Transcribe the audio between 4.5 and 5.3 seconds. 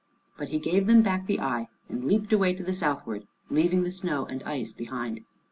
behind.